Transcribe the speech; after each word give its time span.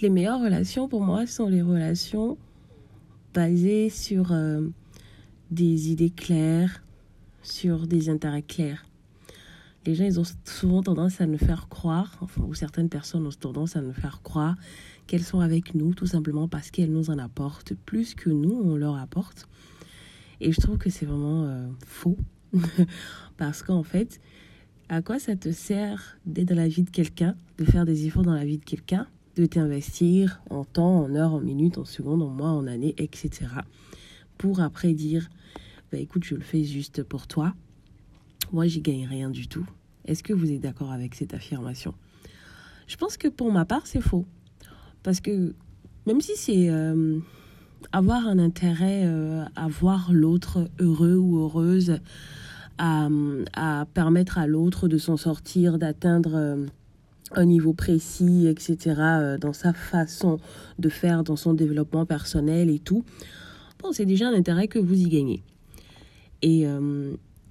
les 0.00 0.10
meilleures 0.10 0.40
relations 0.40 0.88
pour 0.88 1.02
moi 1.02 1.26
sont 1.26 1.48
les 1.48 1.62
relations 1.62 2.38
basées 3.34 3.90
sur 3.90 4.32
euh, 4.32 4.66
des 5.50 5.90
idées 5.90 6.10
claires, 6.10 6.82
sur 7.42 7.86
des 7.86 8.08
intérêts 8.08 8.42
clairs. 8.42 8.86
Les 9.86 9.94
gens, 9.94 10.04
ils 10.04 10.20
ont 10.20 10.24
souvent 10.44 10.82
tendance 10.82 11.20
à 11.20 11.26
nous 11.26 11.38
faire 11.38 11.68
croire, 11.68 12.18
ou 12.38 12.54
certaines 12.54 12.88
personnes 12.88 13.26
ont 13.26 13.30
tendance 13.30 13.76
à 13.76 13.82
nous 13.82 13.92
faire 13.92 14.22
croire 14.22 14.56
qu'elles 15.06 15.22
sont 15.22 15.40
avec 15.40 15.74
nous 15.74 15.94
tout 15.94 16.06
simplement 16.06 16.48
parce 16.48 16.70
qu'elles 16.70 16.92
nous 16.92 17.10
en 17.10 17.18
apportent 17.18 17.74
plus 17.74 18.14
que 18.14 18.30
nous, 18.30 18.52
on 18.52 18.76
leur 18.76 18.96
apporte. 18.96 19.48
Et 20.40 20.52
je 20.52 20.60
trouve 20.60 20.78
que 20.78 20.90
c'est 20.90 21.06
vraiment 21.06 21.44
euh, 21.44 21.68
faux. 21.86 22.16
parce 23.36 23.62
qu'en 23.62 23.82
fait, 23.82 24.20
à 24.88 25.02
quoi 25.02 25.18
ça 25.18 25.36
te 25.36 25.52
sert 25.52 26.18
d'être 26.26 26.48
dans 26.48 26.56
la 26.56 26.68
vie 26.68 26.82
de 26.82 26.90
quelqu'un, 26.90 27.36
de 27.58 27.64
faire 27.64 27.84
des 27.84 28.06
efforts 28.06 28.22
dans 28.22 28.34
la 28.34 28.44
vie 28.44 28.58
de 28.58 28.64
quelqu'un, 28.64 29.06
de 29.40 29.46
t'investir 29.46 30.42
en 30.50 30.64
temps, 30.64 31.00
en 31.02 31.14
heures, 31.14 31.32
en 31.32 31.40
minutes, 31.40 31.78
en 31.78 31.86
secondes, 31.86 32.22
en 32.22 32.28
mois, 32.28 32.50
en 32.50 32.66
années, 32.66 32.94
etc. 32.98 33.46
Pour 34.36 34.60
après 34.60 34.92
dire, 34.92 35.30
bah, 35.90 35.98
écoute, 35.98 36.24
je 36.24 36.34
le 36.34 36.42
fais 36.42 36.62
juste 36.62 37.02
pour 37.02 37.26
toi. 37.26 37.54
Moi, 38.52 38.66
j'y 38.66 38.82
gagne 38.82 39.06
rien 39.06 39.30
du 39.30 39.48
tout. 39.48 39.66
Est-ce 40.04 40.22
que 40.22 40.34
vous 40.34 40.50
êtes 40.50 40.60
d'accord 40.60 40.92
avec 40.92 41.14
cette 41.14 41.32
affirmation? 41.32 41.94
Je 42.86 42.96
pense 42.96 43.16
que 43.16 43.28
pour 43.28 43.50
ma 43.50 43.64
part, 43.64 43.86
c'est 43.86 44.02
faux. 44.02 44.26
Parce 45.02 45.20
que 45.20 45.54
même 46.06 46.20
si 46.20 46.32
c'est 46.36 46.68
euh, 46.68 47.18
avoir 47.92 48.26
un 48.26 48.38
intérêt 48.38 49.04
euh, 49.06 49.44
à 49.56 49.68
voir 49.68 50.12
l'autre 50.12 50.68
heureux 50.78 51.16
ou 51.16 51.38
heureuse, 51.38 51.98
à, 52.76 53.08
à 53.54 53.86
permettre 53.94 54.36
à 54.36 54.46
l'autre 54.46 54.86
de 54.86 54.98
s'en 54.98 55.16
sortir, 55.16 55.78
d'atteindre 55.78 56.34
euh, 56.34 56.66
un 57.32 57.44
niveau 57.44 57.72
précis, 57.72 58.46
etc., 58.46 59.36
dans 59.40 59.52
sa 59.52 59.72
façon 59.72 60.38
de 60.78 60.88
faire, 60.88 61.22
dans 61.22 61.36
son 61.36 61.54
développement 61.54 62.06
personnel 62.06 62.70
et 62.70 62.78
tout, 62.78 63.04
bon, 63.80 63.92
c'est 63.92 64.06
déjà 64.06 64.28
un 64.28 64.34
intérêt 64.34 64.68
que 64.68 64.78
vous 64.78 65.00
y 65.00 65.08
gagnez. 65.08 65.42
Et 66.42 66.66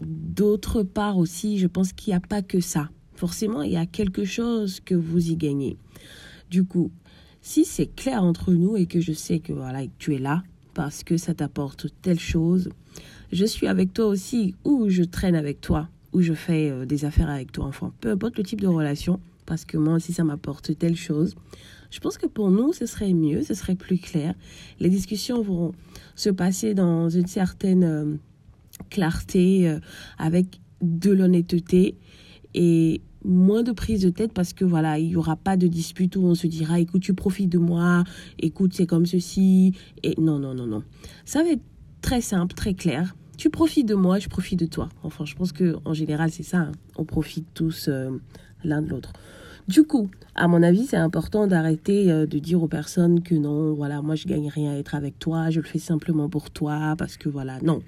d'autre 0.00 0.82
part 0.82 1.18
aussi, 1.18 1.58
je 1.58 1.66
pense 1.66 1.92
qu'il 1.92 2.12
n'y 2.12 2.16
a 2.16 2.20
pas 2.20 2.42
que 2.42 2.60
ça. 2.60 2.90
Forcément, 3.14 3.62
il 3.62 3.72
y 3.72 3.76
a 3.76 3.86
quelque 3.86 4.24
chose 4.24 4.80
que 4.80 4.94
vous 4.94 5.30
y 5.30 5.36
gagnez. 5.36 5.76
Du 6.50 6.64
coup, 6.64 6.90
si 7.40 7.64
c'est 7.64 7.86
clair 7.86 8.22
entre 8.22 8.52
nous 8.52 8.76
et 8.76 8.86
que 8.86 9.00
je 9.00 9.12
sais 9.12 9.38
que 9.38 9.52
voilà, 9.52 9.82
tu 9.98 10.14
es 10.14 10.18
là 10.18 10.42
parce 10.72 11.04
que 11.04 11.16
ça 11.16 11.34
t'apporte 11.34 11.86
telle 12.02 12.18
chose, 12.18 12.70
je 13.32 13.44
suis 13.44 13.66
avec 13.66 13.92
toi 13.92 14.06
aussi 14.06 14.54
ou 14.64 14.88
je 14.88 15.02
traîne 15.02 15.36
avec 15.36 15.60
toi 15.60 15.88
ou 16.12 16.20
je 16.20 16.32
fais 16.32 16.70
euh, 16.70 16.86
des 16.86 17.04
affaires 17.04 17.28
avec 17.28 17.52
toi, 17.52 17.66
enfin, 17.66 17.92
peu 18.00 18.10
importe 18.10 18.38
le 18.38 18.44
type 18.44 18.60
de 18.60 18.66
relation, 18.66 19.20
parce 19.46 19.64
que 19.64 19.76
moi 19.76 19.94
aussi 19.94 20.12
ça 20.12 20.24
m'apporte 20.24 20.76
telle 20.78 20.96
chose. 20.96 21.34
Je 21.90 22.00
pense 22.00 22.18
que 22.18 22.26
pour 22.26 22.50
nous, 22.50 22.72
ce 22.72 22.86
serait 22.86 23.12
mieux, 23.12 23.42
ce 23.42 23.54
serait 23.54 23.76
plus 23.76 23.98
clair. 23.98 24.34
Les 24.80 24.88
discussions 24.88 25.42
vont 25.42 25.72
se 26.16 26.28
passer 26.28 26.74
dans 26.74 27.08
une 27.08 27.28
certaine 27.28 27.84
euh, 27.84 28.16
clarté, 28.90 29.68
euh, 29.68 29.78
avec 30.18 30.60
de 30.82 31.12
l'honnêteté 31.12 31.96
et 32.54 33.00
moins 33.24 33.62
de 33.62 33.72
prise 33.72 34.02
de 34.02 34.10
tête 34.10 34.32
parce 34.32 34.52
que 34.52 34.64
voilà, 34.64 34.98
il 34.98 35.10
y 35.10 35.16
aura 35.16 35.36
pas 35.36 35.56
de 35.56 35.66
dispute 35.66 36.16
où 36.16 36.24
on 36.24 36.34
se 36.34 36.46
dira 36.46 36.80
écoute, 36.80 37.02
tu 37.02 37.14
profites 37.14 37.50
de 37.50 37.58
moi, 37.58 38.04
écoute, 38.38 38.74
c'est 38.74 38.86
comme 38.86 39.06
ceci 39.06 39.72
et 40.02 40.14
non 40.20 40.38
non 40.38 40.54
non 40.54 40.66
non. 40.66 40.82
Ça 41.24 41.42
va 41.42 41.50
être 41.50 41.62
très 42.02 42.20
simple, 42.20 42.54
très 42.54 42.74
clair. 42.74 43.14
Tu 43.36 43.50
profites 43.50 43.86
de 43.86 43.94
moi, 43.94 44.18
je 44.18 44.28
profite 44.28 44.58
de 44.58 44.66
toi. 44.66 44.88
Enfin, 45.02 45.24
je 45.24 45.34
pense 45.34 45.52
que 45.52 45.76
en 45.84 45.94
général, 45.94 46.30
c'est 46.30 46.42
ça, 46.42 46.58
hein. 46.58 46.72
on 46.96 47.04
profite 47.04 47.46
tous 47.54 47.88
euh, 47.88 48.10
l'un 48.62 48.82
de 48.82 48.88
l'autre. 48.88 49.12
Du 49.66 49.82
coup, 49.84 50.10
à 50.34 50.46
mon 50.46 50.62
avis, 50.62 50.86
c'est 50.86 50.96
important 50.96 51.46
d'arrêter 51.46 52.12
euh, 52.12 52.26
de 52.26 52.38
dire 52.38 52.62
aux 52.62 52.68
personnes 52.68 53.22
que 53.22 53.34
non, 53.34 53.72
voilà, 53.74 54.02
moi 54.02 54.14
je 54.14 54.26
gagne 54.26 54.48
rien 54.48 54.72
à 54.72 54.76
être 54.76 54.94
avec 54.94 55.18
toi, 55.18 55.50
je 55.50 55.60
le 55.60 55.66
fais 55.66 55.78
simplement 55.78 56.28
pour 56.28 56.50
toi 56.50 56.94
parce 56.98 57.16
que 57.16 57.28
voilà, 57.28 57.60
non 57.62 57.80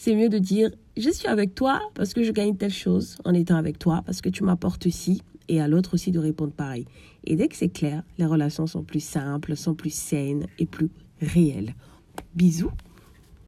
c'est 0.00 0.16
mieux 0.16 0.30
de 0.30 0.38
dire 0.38 0.70
je 0.96 1.10
suis 1.10 1.28
avec 1.28 1.54
toi 1.54 1.78
parce 1.92 2.14
que 2.14 2.22
je 2.22 2.32
gagne 2.32 2.56
telle 2.56 2.72
chose 2.72 3.18
en 3.26 3.34
étant 3.34 3.56
avec 3.56 3.78
toi, 3.78 4.02
parce 4.06 4.22
que 4.22 4.30
tu 4.30 4.44
m'apportes 4.44 4.88
ci, 4.88 5.20
et 5.46 5.60
à 5.60 5.68
l'autre 5.68 5.92
aussi 5.92 6.10
de 6.10 6.18
répondre 6.18 6.54
pareil. 6.54 6.86
Et 7.24 7.36
dès 7.36 7.48
que 7.48 7.54
c'est 7.54 7.68
clair, 7.68 8.02
les 8.16 8.24
relations 8.24 8.66
sont 8.66 8.82
plus 8.82 9.04
simples, 9.04 9.54
sont 9.56 9.74
plus 9.74 9.92
saines 9.92 10.46
et 10.58 10.64
plus 10.64 10.88
réelles. 11.20 11.74
Bisous 12.34 12.70